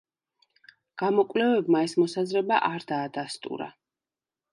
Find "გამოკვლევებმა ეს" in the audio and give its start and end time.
1.01-1.93